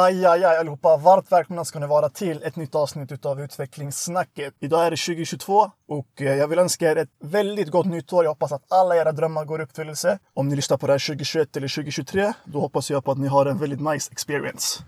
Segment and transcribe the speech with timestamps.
[0.00, 0.96] Aj, aj, aj allihopa.
[0.96, 4.54] Varmt välkomna ska ni vara till ett nytt avsnitt utav Utvecklingssnacket.
[4.60, 8.24] Idag är det 2022 och eh, jag vill önska er ett väldigt gott nytt år.
[8.24, 10.18] Jag hoppas att alla era drömmar går i uppfyllelse.
[10.34, 13.28] Om ni lyssnar på det här 2021 eller 2023, då hoppas jag på att ni
[13.28, 14.82] har en väldigt nice experience.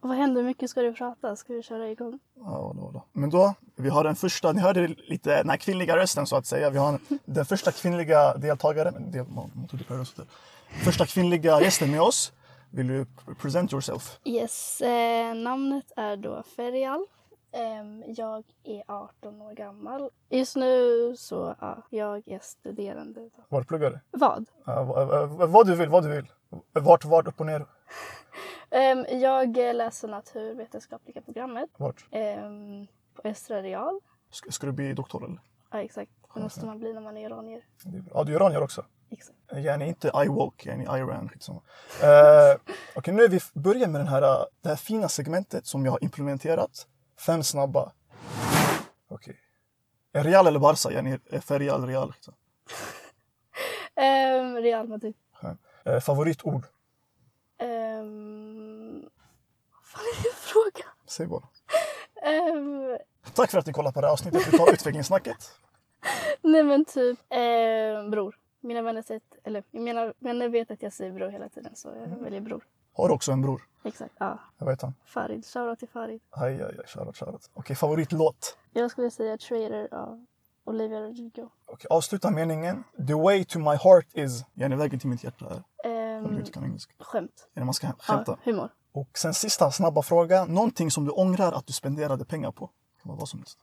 [0.00, 0.40] Vad händer?
[0.40, 1.36] Hur mycket ska du prata?
[1.36, 2.18] Ska vi köra igång?
[2.36, 3.04] Ja, då, då.
[3.12, 6.46] Men då, vi har den första, ni hörde lite den här kvinnliga rösten så att
[6.46, 6.70] säga.
[6.70, 9.26] Vi har den första kvinnliga deltagaren, del,
[10.84, 12.32] första kvinnliga gästen med oss.
[12.74, 14.18] Vill du present yourself?
[14.24, 17.06] Yes, eh, namnet är då Ferial.
[17.52, 20.10] Eh, jag är 18 år gammal.
[20.28, 23.30] Just nu så ja, jag är studerande.
[23.48, 24.18] Var pluggar du?
[24.18, 24.46] Vad?
[24.68, 26.26] Uh, vad du vill, vad du vill.
[26.72, 27.66] Vart, vart, upp och ner?
[28.70, 31.70] Um, jag läser naturvetenskapliga programmet.
[31.76, 32.06] Vart?
[33.14, 34.00] På Östra Real.
[34.30, 35.40] Ska, ska, du bli doktor eller?
[35.70, 36.12] Ja exakt.
[36.34, 37.64] Det måste man bli när man är iranier.
[38.14, 38.84] Ja, du är iranier också?
[39.14, 39.38] Exakt.
[39.48, 41.28] Jag är inte I-woke, jag är Iran.
[41.28, 41.58] Skitsamma.
[41.58, 41.62] Uh,
[42.04, 44.20] Okej, okay, nu är vi börjar med den här,
[44.60, 46.86] det här fina segmentet som jag har implementerat.
[47.26, 47.92] Fem snabba.
[49.08, 49.36] Okej.
[50.12, 50.32] Okay.
[50.32, 50.92] Real eller Barca?
[50.92, 52.14] Yani Real, Real.
[53.96, 55.14] um, Real Madrid.
[55.88, 56.64] Uh, favoritord?
[57.62, 59.02] Um,
[59.70, 60.86] vad fan är det fråga?
[61.06, 61.48] Säg bara.
[62.52, 62.98] Um,
[63.34, 65.50] Tack för att ni kollar på det här avsnittet utav Utvecklingssnacket.
[66.42, 68.36] Nej men typ eh, bror.
[68.64, 71.96] Mina vänner, sett, eller, mina vänner vet att jag säger bror hela tiden så jag
[71.96, 72.22] mm.
[72.22, 72.64] väljer bror.
[72.92, 73.68] Har också en bror?
[73.84, 74.38] Exakt, ja.
[74.58, 74.94] Vad heter han?
[75.04, 75.46] Farid.
[75.46, 76.20] Shoutout till Farid.
[76.30, 76.86] Aj, aj, aj.
[76.86, 77.50] Shoutout, shoutout.
[77.54, 78.58] Okej, favoritlåt?
[78.72, 80.26] Jag skulle säga Trader av
[80.64, 81.48] Olivia Rodrigo.
[81.66, 82.84] Okej, avsluta meningen.
[83.06, 84.44] The way to my heart is...
[84.54, 86.18] Yani vägen till mitt hjärta är...
[86.18, 86.92] Um, du kan engelska.
[86.98, 87.48] Skämt.
[87.54, 88.38] Ja, man ska skämta.
[88.44, 88.68] Ja, humor.
[88.92, 90.44] Och sen sista snabba fråga.
[90.44, 92.70] Någonting som du ångrar att du spenderade pengar på?
[92.96, 93.58] Det kan vara vad som helst.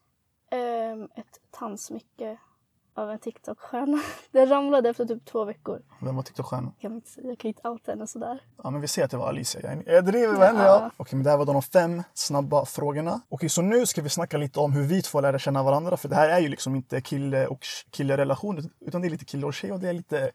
[0.52, 2.38] Um, ett tandsmycke
[2.94, 4.02] av en TikTok-stjärna.
[4.31, 5.81] Den ramlade efter typ två veckor.
[6.02, 6.73] Vem var TikTok-stjärnan?
[6.80, 8.42] Jag inte jag kan inte outa henne sådär.
[8.64, 9.61] Ja, men vi ser att det var Alicia.
[9.61, 10.92] Jag, jag driver med henne, ja.
[10.97, 13.22] Okej, men det här var de fem snabba frågorna.
[13.30, 15.97] Okej, så nu ska vi snacka lite om hur vi två lärde känna varandra.
[15.97, 19.46] För det här är ju liksom inte kille och kille-relation, utan det är lite kille
[19.46, 20.31] och tjej och det är lite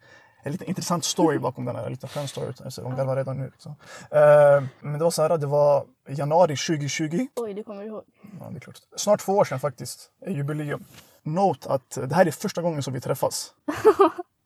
[0.47, 1.91] en lite intressant story bakom den här.
[1.91, 2.53] Lite skön story.
[2.65, 3.45] Alltså, de garvar redan nu.
[3.45, 3.72] Liksom.
[3.72, 7.27] Uh, men det var så här, det var januari 2020.
[7.37, 8.03] Oj, det kommer du ihåg.
[8.41, 8.77] Ja, det är klart.
[8.97, 10.11] Snart två år sedan faktiskt.
[10.27, 10.84] Jubileum.
[11.27, 13.55] Note att det här är första gången som vi träffas.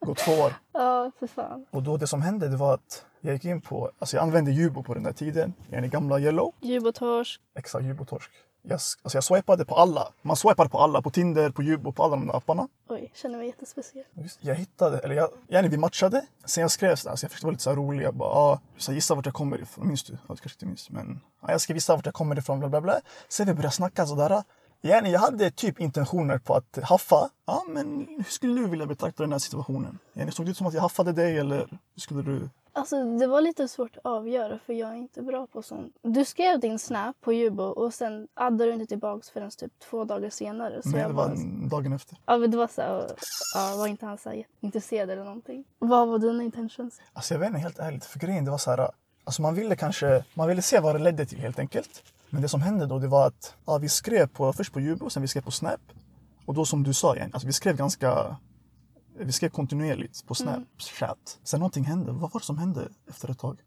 [0.06, 0.52] Gått två år.
[0.72, 1.66] Ja, för fan.
[1.70, 4.50] Och då det som hände det var att jag gick in på, alltså jag använde
[4.50, 5.54] Jubo på den där tiden.
[5.70, 6.54] Jag är gamla Yellow.
[6.60, 7.40] Jubotorsk.
[7.54, 8.30] Exakt, Jubotorsk.
[8.62, 10.08] Jag, alltså jag swipade på alla.
[10.22, 11.02] Man swipade på alla.
[11.02, 12.68] På Tinder, på Jubo, på alla de där apparna.
[12.88, 14.04] Oj, känner mig jättespeciell.
[14.40, 16.26] Jag hittade, eller jag, yani vi matchade.
[16.44, 18.04] Sen jag skrev sådär, så jag försökte vara lite så rolig.
[18.04, 19.88] Jag bara, ah, så gissa vart jag kommer ifrån.
[19.88, 20.12] Minns du?
[20.12, 20.90] Ja, du kanske inte minns.
[20.90, 23.00] Men ah, jag ska visa vart jag kommer ifrån, bla bla bla.
[23.28, 24.42] Sen vi började snacka sådär.
[24.82, 27.30] Yani, jag hade typ intentioner på att haffa.
[27.46, 29.98] Ja, men hur skulle du vilja betrakta den här situationen?
[30.14, 31.56] Yani, såg det ut som att jag haffade dig eller
[31.94, 32.48] hur skulle du?
[32.72, 35.96] Alltså det var lite svårt att avgöra för jag är inte bra på sånt.
[36.02, 40.04] Du skrev din snap på Jubo och sen addade du inte tillbaks förrän typ två
[40.04, 40.82] dagar senare.
[40.82, 41.36] Så Nej, det var bara...
[41.70, 42.18] dagen efter.
[42.26, 43.06] Ja, men det var så här,
[43.54, 45.64] ja, var inte han så här intresserad eller någonting?
[45.78, 47.00] Vad var dina intentions?
[47.12, 48.90] Alltså jag vet inte helt ärligt, för grejen det var så här,
[49.24, 52.02] alltså man ville kanske, man ville se vad det ledde till helt enkelt.
[52.30, 55.10] Men det som hände då det var att ja, vi skrev på, först på Jubo,
[55.10, 55.80] sen vi skrev på Snap.
[56.46, 58.36] Och då som du sa igen, alltså vi skrev ganska
[59.18, 61.36] vi skrev kontinuerligt på Snapchat.
[61.36, 61.44] Mm.
[61.44, 62.12] Sen någonting hände.
[62.12, 63.58] Vad var det som hände efter ett tag?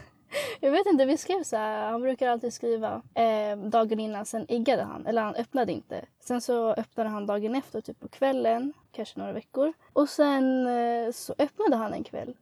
[0.60, 1.90] jag vet inte, vi skrev så här.
[1.90, 5.06] Han brukar alltid skriva eh, dagen innan, sen iggade han.
[5.06, 6.04] Eller han öppnade inte.
[6.20, 9.72] Sen så öppnade han dagen efter, typ på kvällen, kanske några veckor.
[9.92, 12.34] Och sen eh, så öppnade han en kväll.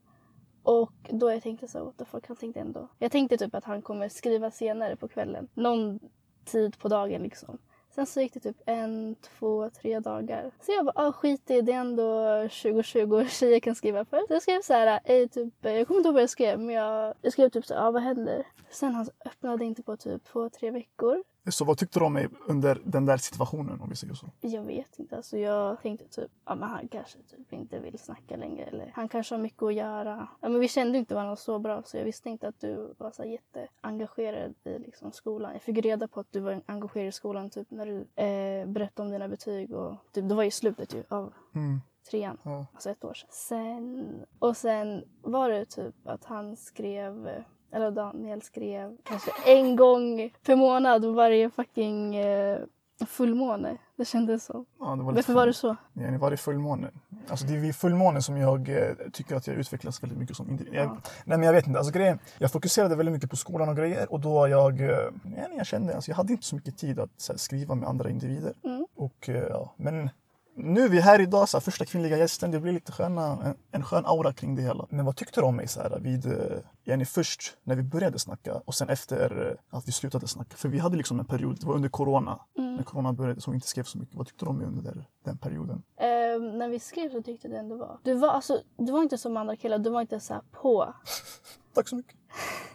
[0.62, 2.88] Och då jag tänkte så, what the fuck, han tänkte ändå.
[2.98, 5.48] Jag tänkte typ att han kommer skriva senare på kvällen.
[5.54, 6.00] Någon
[6.44, 7.58] tid på dagen liksom.
[7.94, 10.50] Sen så gick det typ en, två, tre dagar.
[10.60, 14.18] Så jag bara, ah, skit i det är ändå 2020 tjejer kan skriva för.
[14.18, 16.74] Så jag skrev så här, ej, typ, jag kommer inte ihåg vad jag skrev men
[16.74, 18.46] jag, jag skrev typ så ah, vad händer?
[18.70, 21.22] Sen han öppnade inte på typ två, tre veckor.
[21.50, 24.30] Så vad tyckte du om mig under den där situationen om vi säger så?
[24.40, 25.16] Jag vet inte.
[25.16, 29.08] Alltså jag tänkte typ, ja men han kanske typ inte vill snacka längre eller han
[29.08, 30.28] kanske har mycket att göra.
[30.40, 33.10] Ja, men vi kände inte varandra så bra så jag visste inte att du var
[33.10, 35.52] så jätteengagerad i liksom, skolan.
[35.52, 39.06] Jag fick reda på att du var engagerad i skolan typ när du eh, berättade
[39.06, 41.80] om dina betyg och typ, det var ju slutet ju av mm
[42.10, 42.66] trean, ja.
[42.72, 43.28] alltså ett år sedan.
[43.30, 50.30] Sen, och sen var det typ att han skrev eller Daniel skrev kanske en gång
[50.46, 52.58] per månad varje fucking eh,
[53.06, 53.76] fullmåne.
[53.96, 54.64] Det kändes så.
[54.78, 55.76] Ja, det var Varför var det så?
[55.92, 56.90] Ja, varje fullmåne.
[57.28, 60.50] Alltså det är vid fullmånen som jag eh, tycker att jag utvecklas väldigt mycket som
[60.50, 60.74] individ.
[60.74, 60.96] Ja.
[61.24, 64.12] nej men jag vet inte, alltså grejen, jag fokuserade väldigt mycket på skolan och grejer
[64.12, 64.88] och då jag, eh,
[65.36, 68.10] ja, jag kände, alltså jag hade inte så mycket tid att här, skriva med andra
[68.10, 68.54] individer.
[68.64, 68.86] Mm.
[68.96, 70.10] Och, eh, ja, men
[70.54, 72.50] nu är vi här idag, så här, första kvinnliga gästen.
[72.50, 74.86] Det blir lite sköna, en, en skön aura kring det hela.
[74.90, 78.18] Men vad tyckte du om mig så här, vid, eh, yani först när vi började
[78.18, 80.56] snacka och sen efter eh, att vi slutade snacka?
[80.56, 83.54] För vi hade liksom en period, det var under corona, när corona började som vi
[83.54, 84.14] inte skrev så mycket.
[84.14, 85.82] Vad tyckte du om mig under där, den perioden?
[85.96, 87.98] Ehm, när vi skrev så tyckte jag det ändå var...
[88.02, 90.94] Du var, alltså, du var inte som andra killar, du var inte så här på.
[91.74, 92.16] Tack så mycket.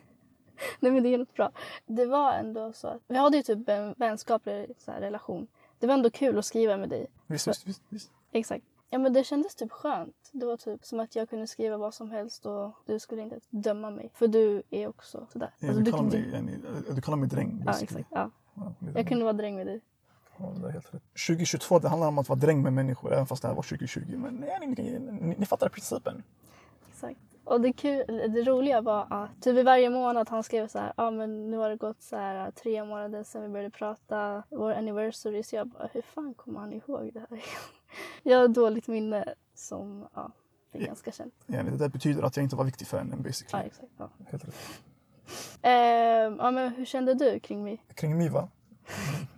[0.80, 1.52] Nej men det är helt bra.
[1.86, 5.48] Det var ändå så att vi hade ju typ en vänskaplig så här, relation.
[5.80, 7.08] Det var ändå kul att skriva med dig.
[7.28, 7.82] Visst, visst, visst.
[7.90, 8.12] visst.
[8.32, 8.66] Exakt.
[8.90, 10.30] Ja men det kändes typ skönt.
[10.32, 13.40] Det var typ som att jag kunde skriva vad som helst och du skulle inte
[13.50, 14.12] döma mig.
[14.14, 15.54] För du är också sådär.
[15.60, 16.52] Ja, Alltså, du, kallar du, mig, yani,
[16.96, 17.64] du kallar mig dräng.
[17.66, 18.08] ja exakt.
[18.12, 18.32] Ja.
[18.54, 19.82] Ja, Jag kunde vara dräng med dig.
[20.38, 21.04] Ja, det är helt rätt.
[21.28, 24.02] 2022 det handlar om att vara dräng med människor, även fast det här var 2020.
[24.18, 26.24] Men nej, ni, ni, ni, ni fattar principen.
[26.92, 27.20] Exakt.
[27.48, 31.04] Och det, kul, det roliga var att typ varje månad han skrev så här, ja
[31.04, 34.72] ah, men nu har det gått så här tre månader sedan vi började prata, vår
[34.72, 35.44] anniversary.
[35.44, 37.44] Så jag bara, hur fan kommer han ihåg det här?
[38.24, 40.32] jag har dåligt minne som, ja,
[40.72, 41.34] är ganska känt.
[41.48, 43.66] Yani, det där betyder att jag inte var viktig för henne, Ja, basically.
[43.66, 43.92] exakt.
[43.98, 44.10] Ja.
[44.32, 44.56] Helt rätt.
[45.62, 47.84] Ehm, ja, men hur kände du kring mig?
[47.96, 48.50] Kring My va?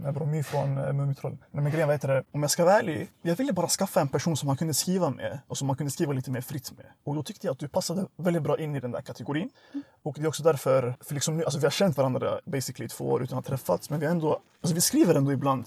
[0.01, 1.37] Med bror, My från eh, Mumintrollen.
[1.51, 2.23] Nej men grejen vad heter det?
[2.31, 5.09] Om jag ska vara ärlig, jag ville bara skaffa en person som man kunde skriva
[5.09, 6.85] med och som man kunde skriva lite mer fritt med.
[7.03, 9.49] Och då tyckte jag att du passade väldigt bra in i den där kategorin.
[10.03, 12.89] Och det är också därför, för liksom nu, alltså vi har känt varandra basically i
[12.89, 15.65] två år utan att ha träffats, men vi har ändå, alltså vi skriver ändå ibland.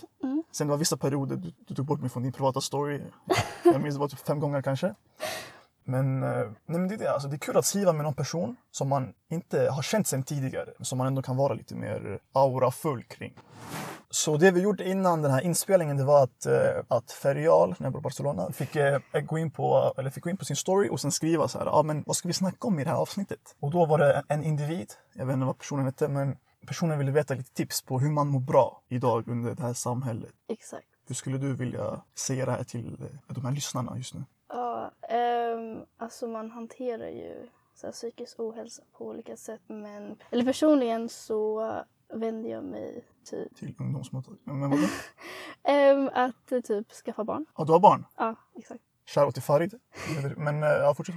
[0.52, 3.00] Sen det var vissa perioder du, du tog bort mig från din privata story.
[3.64, 4.94] Jag minns det var typ fem gånger kanske.
[5.84, 6.30] Men, eh,
[6.66, 8.88] nej, men det, är det, alltså, det är kul att skriva med någon person som
[8.88, 13.02] man inte har känt sen tidigare, men som man ändå kan vara lite mer aurafull
[13.02, 13.34] kring.
[14.14, 17.86] Så det vi gjorde innan den här inspelningen det var att, eh, att Ferial, när
[17.86, 20.56] jag bor i Barcelona, fick, eh, gå in på, eller fick gå in på sin
[20.56, 22.90] story och sen skriva så här, ah, men vad ska vi snacka om i det
[22.90, 23.56] här avsnittet?
[23.60, 26.36] Och då var det en individ, jag vet inte vad personen hette, men
[26.66, 30.32] personen ville veta lite tips på hur man mår bra idag under det här samhället.
[30.48, 30.86] Exakt.
[31.08, 34.24] Hur skulle du vilja säga det här till eh, de här lyssnarna just nu?
[34.48, 39.62] Ja, ehm, alltså man hanterar ju så här, psykisk ohälsa på olika sätt.
[39.66, 41.72] Men, eller personligen så
[42.12, 44.60] vänder jag mig typ Till ungdomsmottagningen.
[44.60, 44.82] Men vadå?
[45.62, 47.46] ehm, att eh, typ skaffa barn.
[47.56, 48.04] Ja, du har barn?
[48.16, 48.82] Ja, exakt.
[49.06, 49.80] Shoutout till Farid.
[50.36, 51.14] Men eh, ja, fortsätt.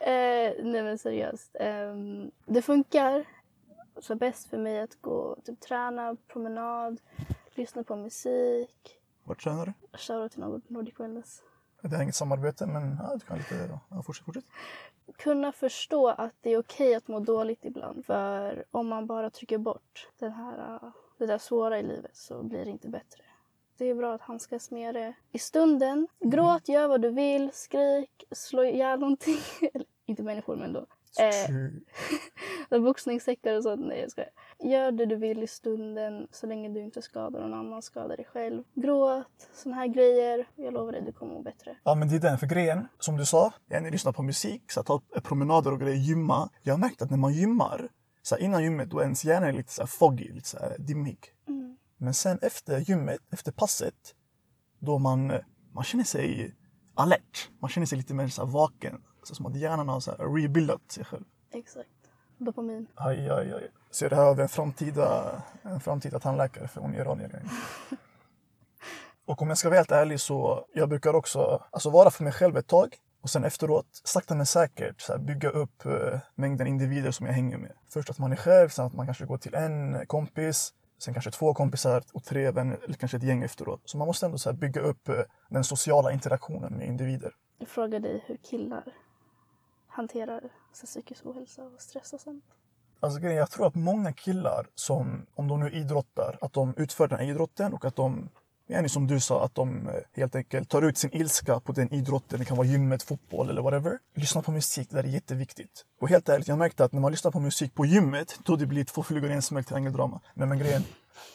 [0.00, 1.56] Eh, nej men seriöst.
[1.60, 3.24] Ehm, det funkar
[4.00, 7.00] så bäst för mig att gå typ träna, promenad,
[7.54, 8.94] lyssna på musik.
[9.24, 9.98] Vart tränar du?
[9.98, 11.42] Shoutout till Nord- Nordic Wellness.
[11.82, 13.78] Det är inget samarbete, men ja, du kan lite...
[13.90, 14.44] Ja, fortsätt, fortsätt.
[15.16, 18.06] Kunna förstå att det är okej att må dåligt ibland.
[18.06, 22.42] För om man bara trycker bort den här, äh, det där svåra i livet så
[22.42, 23.22] blir det inte bättre.
[23.78, 26.08] Det är bra att handskas med det i stunden.
[26.20, 29.38] Gråt, gör vad du vill, skrik, slå ihjäl någonting.
[30.06, 30.86] Inte människor men då.
[31.18, 33.86] Eh, boxningssäckar och sånt.
[33.86, 34.30] Nej jag skojar.
[34.58, 38.26] Gör det du vill i stunden så länge du inte skadar någon annan, skadar dig
[38.32, 38.62] själv.
[38.74, 40.48] Gråt, såna här grejer.
[40.54, 41.76] Jag lovar dig, du kommer må bättre.
[41.84, 42.38] Ja, men det är den.
[42.38, 46.50] För grejen, som du sa, jag lyssnar på musik, så ta promenader och grejer, gymma.
[46.62, 47.88] Jag har märkt att när man gymmar,
[48.22, 50.76] så här, innan gymmet, då är ens hjärna lite så här foggy, lite så här
[50.78, 51.18] dimmig.
[51.48, 51.76] Mm.
[51.96, 54.14] Men sen efter gymmet, efter passet,
[54.78, 55.32] då man,
[55.72, 56.54] man känner sig
[56.94, 57.50] alert.
[57.60, 59.02] Man känner sig lite mer så här vaken.
[59.28, 61.24] Så som att hjärnan har så här rebuildat sig själv.
[61.52, 61.88] Exakt.
[62.38, 62.86] Dopamin.
[62.94, 63.70] Aj, aj, aj.
[63.90, 67.42] Ser det här av en framtida, en framtida tandläkare för hon är iranier.
[69.26, 72.32] Och om jag ska vara helt ärlig så jag brukar också alltså vara för mig
[72.32, 76.66] själv ett tag och sen efteråt sakta men säkert så här, bygga upp eh, mängden
[76.66, 77.72] individer som jag hänger med.
[77.88, 81.30] Först att man är själv, sen att man kanske går till en kompis, sen kanske
[81.30, 83.80] två kompisar och tre vänner eller kanske ett gäng efteråt.
[83.84, 87.32] Så man måste ändå så här, bygga upp eh, den sociala interaktionen med individer.
[87.58, 88.84] Jag frågar dig hur killar
[89.98, 90.40] hanterar
[90.72, 92.44] så här psykisk ohälsa och stress och sånt.
[93.00, 97.18] Alltså jag tror att många killar som, om de nu idrottar, att de utför den
[97.18, 98.28] här idrotten och att de,
[98.66, 101.94] ja, som du sa, att de eh, helt enkelt tar ut sin ilska på den
[101.94, 102.38] idrotten.
[102.38, 103.98] Det kan vara gymmet, fotboll eller whatever.
[104.14, 105.84] Lyssna på musik, det är jätteviktigt.
[106.00, 108.66] Och helt ärligt, jag märkte att när man lyssnar på musik på gymmet, då det
[108.66, 110.20] blir två flugor i en smäll triangeldrama.
[110.34, 110.82] Nej men grejen,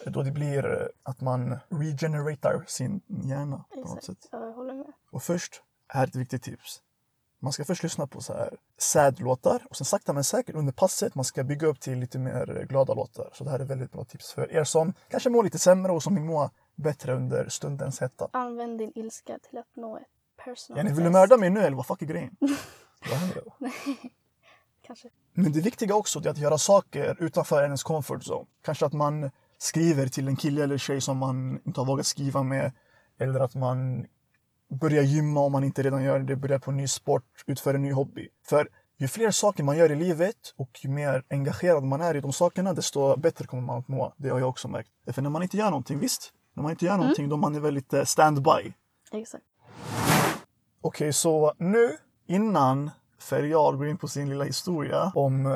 [0.05, 4.05] då det blir eh, att man regeneratar sin hjärna på något Exakt.
[4.05, 4.29] sätt.
[4.32, 4.93] Ja, jag håller med.
[5.12, 6.82] Och först, här är ett viktigt tips.
[7.43, 11.15] Man ska först lyssna på så här sad-låtar och sen sakta men säkert under passet
[11.15, 13.29] man ska bygga upp till lite mer glada låtar.
[13.33, 16.03] Så det här är väldigt bra tips för er som kanske mår lite sämre och
[16.03, 18.29] som vill må bättre under stundens hetta.
[18.33, 20.03] Använd din ilska till att nå ett
[20.43, 22.38] personal Ja, ni vill du mörda mig nu eller vad fuck är grejen?
[23.09, 23.43] vad händer?
[24.88, 25.09] Kanske.
[25.33, 28.45] Men det viktiga också är att göra saker utanför ens comfort zone.
[28.62, 32.43] Kanske att man skriver till en kille eller tjej som man inte har vågat skriva
[32.43, 32.71] med.
[33.19, 34.05] Eller att man
[34.75, 37.82] börjar gymma om man inte redan gör det, börjar på en ny sport, utför en
[37.82, 38.30] ny hobby.
[38.46, 42.22] För ju fler saker man gör i livet och ju mer engagerad man är i
[42.22, 44.13] de sakerna, desto bättre kommer man att må.
[44.18, 44.89] Det har jag också märkt.
[45.12, 47.60] För när man inte gör någonting, visst, när man inte gör någonting, då man är
[47.60, 48.74] väldigt standby.
[49.12, 49.44] Exakt.
[50.82, 55.46] Okej, så nu innan Ferial går in på sin lilla historia om...
[55.46, 55.53] Eh,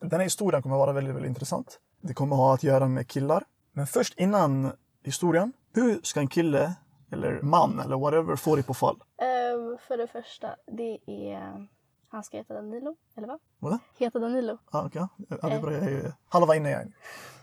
[0.00, 1.78] den här historien kommer vara väldigt, väldigt intressant.
[2.00, 3.44] Det kommer ha att göra med killar.
[3.72, 4.72] Men först innan
[5.04, 5.52] historien.
[5.74, 6.74] Hur ska en kille
[7.12, 8.96] eller man eller whatever få dig på fall?
[9.16, 11.68] Ehm, för det första, det är...
[12.10, 13.38] Han ska heta Danilo, eller vad?
[13.58, 13.78] Vad?
[13.98, 14.58] Heta Danilo.
[14.70, 15.02] Ah, okay.
[15.28, 15.72] ja, det är bra.
[15.72, 16.92] Jag är halva inne igen.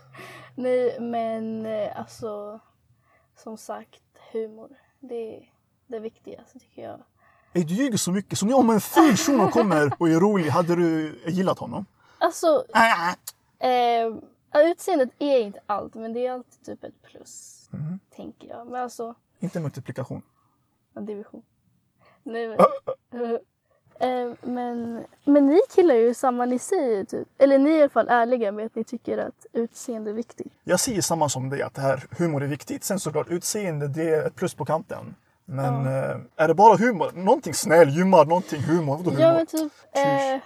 [0.54, 2.60] Nej, men eh, alltså...
[3.36, 4.68] Som sagt, humor.
[5.00, 5.52] Det är
[5.86, 7.02] det viktigaste tycker jag.
[7.52, 8.38] Ey, du ljuger så mycket.
[8.38, 11.86] Så om en ful shuno kommer och är rolig, hade du gillat honom?
[12.18, 13.14] Alltså, Ah,
[13.66, 14.14] eh,
[14.70, 17.68] utseendet är inte allt, men det är alltid typ ett plus.
[17.72, 17.98] Mhm.
[18.16, 18.66] Tänker jag.
[18.66, 20.22] Men alltså, inte multiplikation.
[20.94, 21.42] en division.
[22.22, 22.58] Nej, men,
[23.98, 27.88] eh, men, men ni killar ju samma, ni säger typ, eller ni är i alla
[27.88, 30.52] fall ärliga med att ni tycker att utseende är viktigt.
[30.64, 32.84] Jag säger samma som dig, att det här humor är viktigt.
[32.84, 35.14] Sen såklart utseende, det är ett plus på kanten.
[35.44, 37.12] Men eh, är det bara humor?
[37.14, 38.96] Någonting snäll, gymmar, någonting humor.
[38.96, 39.22] Vadå humor?
[39.22, 40.40] Ja men typ, eh,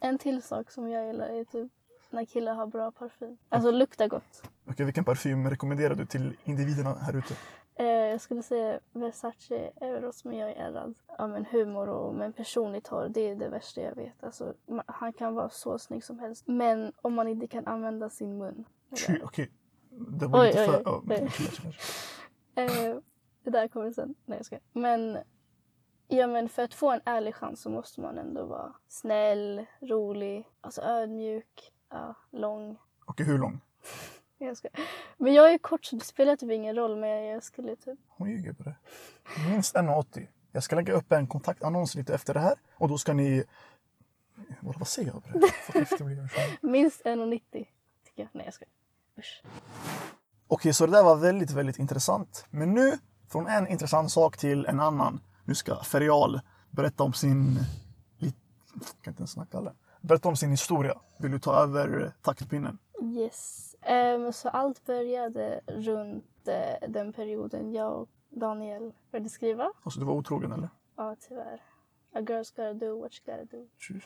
[0.00, 1.72] en till sak som jag gillar är typ
[2.10, 3.36] när killar har bra parfym.
[3.48, 4.42] Alltså luktar gott.
[4.70, 7.34] Okej, vilken parfym rekommenderar du till individerna här ute?
[7.76, 10.94] Eh, jag skulle säga Versace Eros men jag är rädd.
[11.18, 14.24] Ja men humor och men personligt hår, det är det värsta jag vet.
[14.24, 16.46] Alltså, ma- han kan vara så snygg som helst.
[16.46, 18.64] Men om man inte kan använda sin mun.
[19.22, 19.50] Okej,
[19.90, 20.82] det var Oj, lite oj, för...
[20.86, 21.16] oj, oj.
[21.18, 21.80] kanske, kanske.
[22.56, 22.96] Eh,
[23.44, 24.14] det där kommer sen.
[24.26, 24.58] Nej jag ska.
[24.72, 25.18] Men,
[26.08, 30.48] ja, men för att få en ärlig chans så måste man ändå vara snäll, rolig,
[30.60, 32.78] alltså ödmjuk, ja, lång.
[33.06, 33.60] Okej, hur lång?
[34.44, 34.68] Jag ska.
[35.16, 37.98] Men jag är kort så det spelar typ ingen roll men jag skulle typ...
[38.08, 38.74] Hon ljuger på det.
[39.50, 40.26] Minst 1,80.
[40.52, 42.54] Jag ska lägga upp en kontaktannons lite efter det här.
[42.74, 43.44] Och då ska ni...
[44.60, 45.50] Vad, vad säger jag på det?
[46.60, 47.40] Minst 1,90
[48.04, 48.28] tycker jag.
[48.32, 48.64] Nej jag ska.
[49.18, 49.42] Usch.
[50.46, 52.46] Okej, så det där var väldigt, väldigt intressant.
[52.50, 52.98] Men nu,
[53.28, 55.20] från en intressant sak till en annan.
[55.44, 57.58] Nu ska Ferial berätta om sin...
[58.18, 58.32] Jag
[59.02, 59.72] kan inte ens snacka eller?
[60.00, 61.00] Berätta om sin historia.
[61.18, 62.78] Vill du ta över taktpinnen?
[63.02, 63.76] Yes.
[63.80, 69.72] Ehm, så allt började runt eh, den perioden jag och Daniel började skriva.
[69.82, 70.68] Alltså, du var otrogen eller?
[70.96, 71.62] Ja tyvärr.
[72.12, 73.66] A girl's gotta do what she gotta do.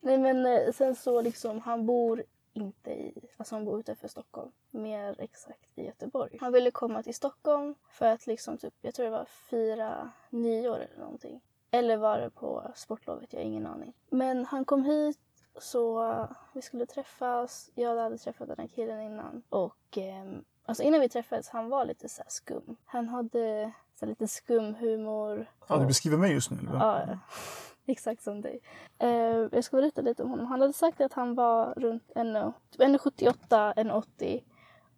[0.00, 4.50] Nej men eh, sen så liksom, han bor inte i, alltså han bor utanför Stockholm.
[4.70, 6.38] Mer exakt i Göteborg.
[6.40, 10.78] Han ville komma till Stockholm för att liksom typ, jag tror det var fira nyår
[10.78, 11.40] eller någonting.
[11.70, 13.94] Eller var det på sportlovet, jag har ingen aning.
[14.10, 15.18] Men han kom hit
[15.58, 17.70] så vi skulle träffas.
[17.74, 19.42] Jag hade träffat den här killen innan.
[19.48, 22.76] Och ehm, alltså innan vi träffades, han var lite så här skum.
[22.84, 25.46] Han hade så lite skum humor.
[25.68, 26.78] Ja, du beskriver mig just nu eller?
[26.78, 27.18] Ja,
[27.86, 28.60] exakt som dig.
[28.98, 29.08] Eh,
[29.52, 30.46] jag ska berätta lite om honom.
[30.46, 34.42] Han hade sagt att han var runt 1,78, typ 1,78, 1,80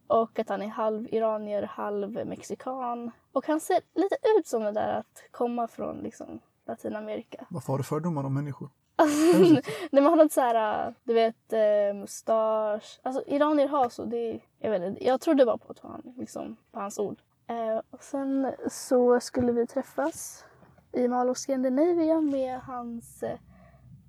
[0.07, 3.11] och att han är halv iranier, halv mexikan.
[3.33, 7.47] Och han ser lite ut som det där att komma från liksom, Latinamerika.
[7.49, 8.71] Varför har du fördomar om människor?
[8.97, 13.01] Alltså, nej, men han hade så här, äh, du vet, eh, mustasch.
[13.03, 14.05] Alltså iranier har så.
[14.05, 17.19] Det är, jag, vet inte, jag trodde bara på, han, liksom, på hans ord.
[17.49, 20.45] Eh, och sen så skulle vi träffas
[20.93, 23.39] i Mall of Scandinavia med hans eh,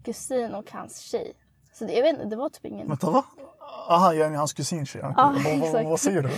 [0.04, 1.34] kusin och hans tjej.
[1.74, 2.88] Så det, jag vet inte, det var typ ingen...
[2.88, 3.24] Vänta, va?
[3.90, 5.04] Aha, jag är hans kusintjej.
[5.04, 6.30] Okej, Ja, vad, vad, vad säger du?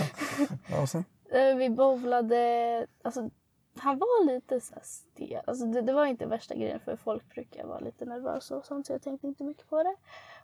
[1.32, 2.86] Ja, vi bowlade.
[3.04, 3.30] Alltså,
[3.80, 5.42] han var lite så här stel.
[5.48, 8.86] Alltså, det, det var inte värsta grejen för folk brukar vara lite nervösa och sånt
[8.86, 9.96] så jag tänkte inte mycket på det.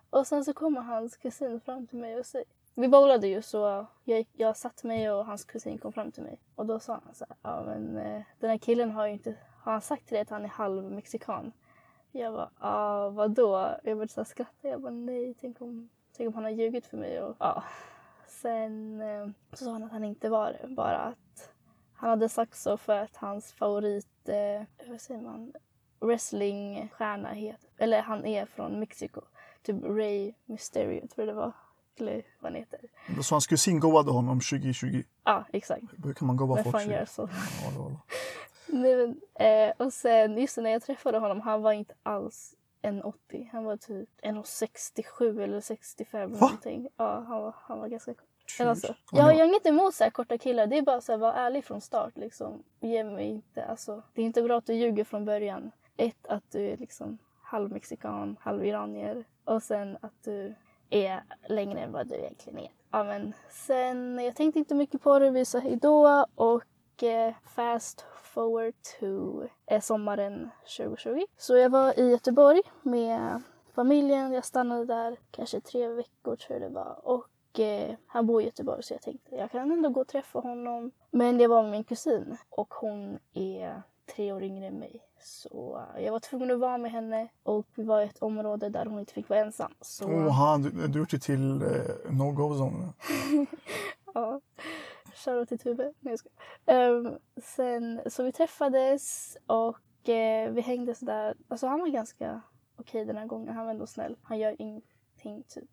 [0.09, 3.85] Och sen så kommer hans kusin fram till mig och säger vi bowlade ju så
[4.03, 6.39] jag, jag satt mig och hans kusin kom fram till mig.
[6.55, 9.35] Och då sa han så här, ja men eh, den här killen har ju inte,
[9.59, 11.51] har han sagt till dig att han är halv mexikan?
[12.11, 13.77] Jag bara, ja vadå?
[13.83, 16.85] Jag började så här skratta, jag bara nej, tänk om, tänk om han har ljugit
[16.85, 17.63] för mig och ja.
[18.27, 21.17] Sen eh, så sa han att han inte var det, bara att
[22.03, 25.53] han hade sagt så för att hans favorit, eh, vad säger man,
[25.99, 29.21] wrestlingstjärna heter, eller han är från Mexiko.
[29.63, 31.51] Typ Ray Mysterio tror jag det var.
[31.99, 32.79] Eller vad han heter.
[33.23, 35.03] Så hans kusin goade honom 2020.
[35.23, 35.83] Ja, exakt.
[36.03, 36.75] Hur kan man goa Vem folk?
[36.75, 37.29] fan gör så?
[37.63, 37.97] Ja, det var-
[38.67, 43.49] Nej, men, eh, och sen just när jag träffade honom, han var inte alls 1,80.
[43.51, 46.39] Han var typ 1,67 eller 65 Va?
[46.39, 46.87] någonting.
[46.97, 48.27] Ja, han var, han var ganska kort.
[48.59, 50.67] Alltså, jag har jag har inget emot så korta killar.
[50.67, 52.17] Det är bara så här, var ärlig från start.
[52.17, 52.63] Liksom.
[52.79, 55.71] Ge mig inte, alltså, det är inte bra att du ljuger från början.
[55.97, 59.25] Ett, att du är liksom halv mexikan, halv iranier.
[59.45, 60.55] Och sen att du
[60.89, 62.71] är längre än vad du egentligen är.
[62.91, 65.29] Ja, men sen, jag tänkte inte mycket på det.
[65.29, 71.25] Vi sa hejdå och eh, fast forward to eh, sommaren 2020.
[71.37, 73.41] Så jag var i Göteborg med
[73.75, 74.33] familjen.
[74.33, 76.99] Jag stannade där kanske tre veckor tror jag det var.
[77.03, 77.27] Och
[77.59, 80.91] eh, han bor i Göteborg så jag tänkte jag kan ändå gå och träffa honom.
[81.11, 83.81] Men det var min kusin och hon är
[84.15, 85.01] tre år yngre än mig.
[85.19, 88.85] Så jag var tvungen att vara med henne och vi var i ett område där
[88.85, 89.73] hon inte fick vara ensam.
[89.81, 92.93] Så Oha, du, du det till eh, no-go-zone.
[94.13, 94.41] ja,
[95.15, 95.93] shoutout till Tube.
[95.99, 96.37] Nej, jag skojar.
[96.65, 101.35] Ehm, sen, så vi träffades och eh, vi hängde sådär.
[101.47, 102.41] Alltså han var ganska
[102.75, 103.55] okej den här gången.
[103.55, 104.17] Han var ändå snäll.
[104.23, 105.69] Han gör ingenting typ.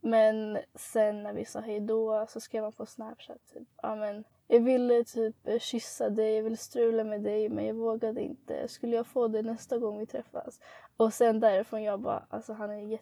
[0.00, 4.24] Men sen när vi sa hej då så skrev han på Snapchat typ, ja men
[4.46, 8.68] jag ville typ eh, kyssa dig, jag ville strula med dig men jag vågade inte.
[8.68, 10.60] Skulle jag få det nästa gång vi träffas?
[10.96, 12.98] Och sen därifrån jag bara, alltså han är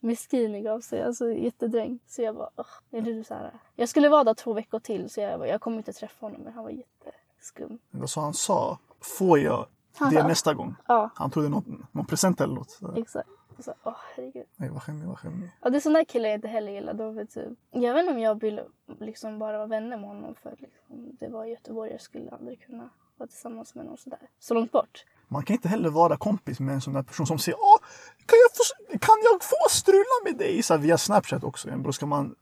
[0.00, 1.98] jättemiskinlig av sig, alltså jättedräng.
[2.06, 2.50] Så jag bara,
[2.90, 3.52] är det så här.
[3.76, 6.40] Jag skulle vara där två veckor till så jag bara, jag kommer inte träffa honom
[6.40, 7.78] men han var jätteskum.
[7.90, 8.78] Det så han sa.
[9.00, 9.66] Får jag
[10.10, 10.74] det nästa gång?
[10.88, 12.80] Ja, Han trodde någon, någon present eller något.
[12.96, 13.28] Exakt.
[13.62, 14.46] Och så, åh herregud.
[14.56, 15.50] Nej, vad skämmig, vad skämmig.
[15.60, 16.94] Ja, det är sådana killar jag inte heller gillar.
[16.94, 18.60] De är typ, jag vet inte om jag vill
[19.00, 21.90] liksom bara vara vänner med honom för liksom, det var Göteborg.
[21.90, 24.18] Jag skulle aldrig kunna vara tillsammans med någon sådär.
[24.38, 25.04] Så långt bort.
[25.28, 27.78] Man kan inte heller vara kompis med en sån där person som säger Åh,
[28.26, 30.62] kan jag få, kan jag få strula med dig?
[30.62, 31.68] Så här, via Snapchat också.
[31.68, 32.34] Ja, Bro, ska man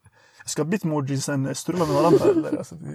[0.45, 2.59] ska bitmojisen strula med varandra eller?
[2.59, 2.91] Alltså, det,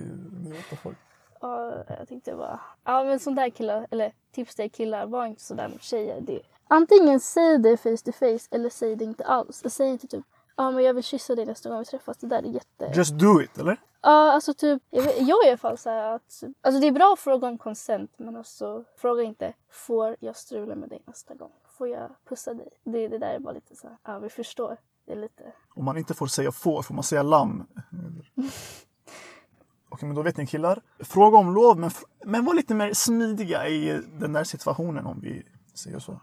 [0.69, 0.95] det fuck.
[1.41, 5.41] Ja, jag tänkte bara, ja men sån där killar, eller tips till killar, var inte
[5.41, 6.21] sådär mot tjejer.
[6.21, 9.63] Det, antingen säg det face to face eller säg det inte alls.
[9.65, 10.25] Säg inte typ,
[10.57, 12.17] ja men jag vill kyssa dig nästa gång vi träffas.
[12.17, 12.91] Det där är jätte...
[12.95, 13.77] Just do it, eller?
[14.01, 17.13] Ja, alltså typ, jag, vet, jag i alla fall så att, alltså det är bra
[17.13, 21.51] att fråga om consent men alltså fråga inte, får jag strula med dig nästa gång?
[21.77, 22.69] Får jag pussa dig?
[22.83, 24.77] Det, det där är bara lite så här, ja vi förstår.
[25.05, 25.43] Det är lite,
[25.75, 27.67] Om man inte får säga får, får man säga lamm?
[29.89, 30.81] Okej, men då vet ni killar.
[30.99, 31.91] Fråga om lov, men,
[32.25, 35.43] men var lite mer smidiga i den där situationen om vi
[35.73, 36.19] säger så.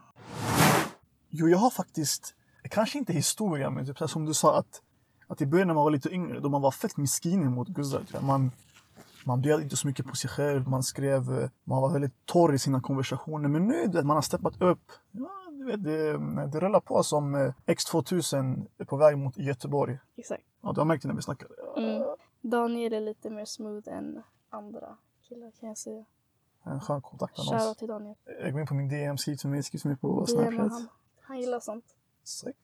[1.35, 4.83] Jo, jag har faktiskt, kanske inte historia, men typ som du sa att,
[5.27, 8.03] att i början när man var lite yngre, då man var fett miskinig mot guzzar.
[8.13, 8.23] jag.
[8.23, 8.51] Man,
[9.25, 12.59] man bjöd inte så mycket på sig själv, man skrev, man var väldigt torr i
[12.59, 13.49] sina konversationer.
[13.49, 14.93] Men nu, du vet, man har steppat upp.
[15.11, 19.99] Ja, du vet, det, det rullar på som eh, X2000 är på väg mot Göteborg.
[20.17, 20.43] exakt.
[20.63, 21.49] Ja, du har märkt det när vi snackar.
[21.77, 22.03] Mm.
[22.41, 24.97] Daniel är lite mer smooth än andra
[25.29, 26.05] killar kan jag säga.
[26.65, 27.63] En skön kontaktannons.
[27.63, 28.17] Shoutout till Daniel.
[28.43, 30.73] Jag går in på min DM, skriv till mig, skriv till mig på Snapchat.
[31.33, 31.41] Han.
[31.41, 31.85] Gillar sånt.
[32.25, 32.57] Sick.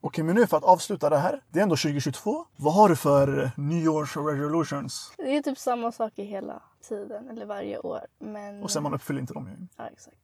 [0.00, 1.42] Okej, men nu för att avsluta det här.
[1.48, 2.46] Det är ändå 2022.
[2.56, 5.12] Vad har du för nyårs resolutions?
[5.16, 8.06] Det är typ samma sak i hela tiden, eller varje år.
[8.18, 8.62] Men...
[8.62, 9.66] Och sen man uppfyller inte dem ju.
[9.76, 10.16] Ja, exakt.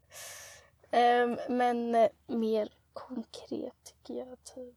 [0.91, 4.77] Ehm, men eh, mer konkret tycker jag typ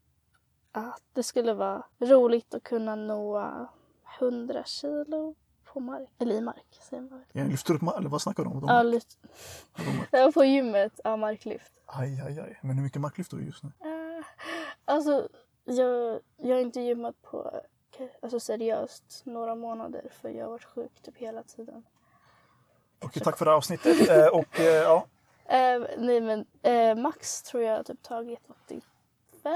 [0.72, 3.52] att det skulle vara roligt att kunna nå
[4.20, 5.34] 100 kilo
[5.74, 6.08] på mark.
[6.18, 7.24] Eller i mark, säger man.
[7.32, 8.64] Jag lyfter upp ma- eller vad snackar du om?
[8.66, 9.18] Ja, lyft.
[9.76, 11.72] De- Jag var på gymmet, ja, marklyft.
[11.86, 12.58] Aj, aj, aj.
[12.62, 13.72] Men hur mycket mark lyfter du just nu?
[13.80, 14.24] Eh,
[14.84, 15.28] alltså,
[15.64, 17.60] jag, jag har inte gymmat på
[18.22, 21.84] alltså, seriöst några månader för jag har varit sjuk typ hela tiden.
[23.04, 24.08] Okej, tack för det här avsnittet.
[24.10, 25.06] Eh, och eh, ja,
[25.46, 29.54] Eh, nej men eh, max tror jag typ tagit 85.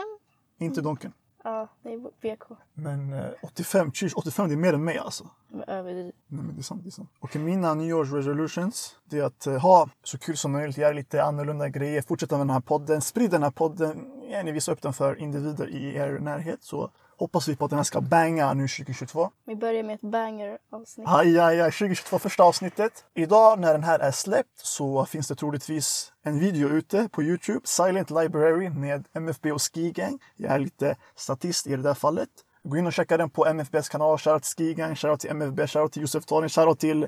[0.59, 1.12] inte Donken.
[1.42, 2.42] Ja, är BK.
[2.74, 5.31] Men eh, 85, tjus, 85 det är mer än mig alltså.
[5.66, 6.12] Överdriv.
[6.26, 6.82] Nej, men det är sant.
[6.84, 7.11] Det är sant.
[7.20, 11.22] Okej, mina nyårs resolutions det är att eh, ha så kul som möjligt, göra lite
[11.22, 14.92] annorlunda grejer, fortsätta med den här podden, sprid den här podden, gärna visa upp den
[14.92, 16.62] för individer i er närhet.
[16.62, 19.30] Så hoppas vi på att den här ska banga nu 2022.
[19.44, 21.06] Vi börjar med ett banger avsnitt.
[21.08, 23.04] Aj, aj, aj, 2022 första avsnittet.
[23.14, 27.61] Idag när den här är släppt så finns det troligtvis en video ute på Youtube,
[27.64, 30.18] Silent Library med MFB och Ski Gang.
[30.37, 32.28] Jag är lite statist i det där fallet.
[32.62, 34.18] Gå in och checka den på MFBs kanal.
[34.18, 37.07] Shoutout till Ski Gang, shoutout till MFB, shoutout till Josef Tony, shoutout till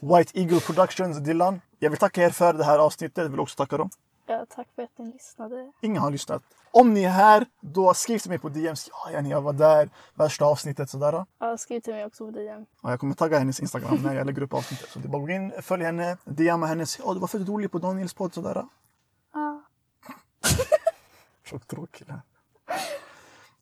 [0.00, 1.60] White Eagle Productions, Dylan.
[1.78, 3.18] Jag vill tacka er för det här avsnittet.
[3.24, 3.90] Jag vill också tacka dem.
[4.26, 5.72] Ja, tack för att ni lyssnade.
[5.80, 6.42] Ingen har lyssnat.
[6.70, 8.90] Om ni är här, då skriv till mig på DMs.
[8.92, 9.90] Ja, Jenny, jag var där.
[10.14, 11.24] Värsta avsnittet sådär.
[11.38, 12.66] Ja, skriv till mig också på DM.
[12.82, 14.88] Ja, jag kommer tagga hennes Instagram när jag lägger upp avsnittet.
[14.88, 16.86] Så det är bara gå in, följ henne, DMa henne.
[16.86, 18.64] säg, Ja, du var fett rolig på Daniels podd sådär.
[19.34, 19.62] Ja.
[21.50, 22.06] Så tråkig.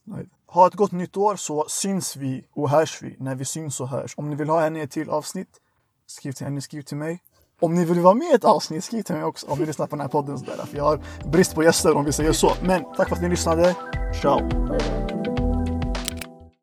[0.04, 0.26] Nej.
[0.54, 3.88] Ha ett gott nytt år så syns vi och hörs vi när vi syns och
[3.88, 4.14] hörs.
[4.16, 5.48] Om ni vill ha henne i ett till avsnitt,
[6.06, 7.22] skriv till henne, skriv till mig.
[7.60, 9.86] Om ni vill vara med i ett avsnitt, skriv till mig också om ni lyssnar
[9.86, 10.38] på den här podden.
[10.38, 10.56] Sådär.
[10.66, 11.00] För jag har
[11.32, 12.52] brist på gäster om vi säger så.
[12.62, 13.76] Men tack för att ni lyssnade.
[14.20, 14.40] Ciao!